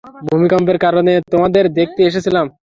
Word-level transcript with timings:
ভূমিকম্পের 0.27 0.77
কারণে 0.85 1.13
তোমাদের 1.31 1.63
দেখতে 1.77 2.01
এসেছিলাম। 2.09 2.45